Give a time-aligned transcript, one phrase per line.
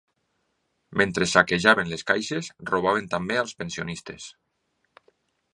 [1.01, 4.31] Mentre saquejaven les caixes, robaven també els pensionistes.